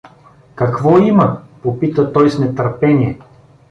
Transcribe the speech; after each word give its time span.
—Какво 0.55 0.97
има?— 0.97 1.41
попита 1.63 2.13
той 2.13 2.29
с 2.29 2.39
нетърпение. 2.39 3.19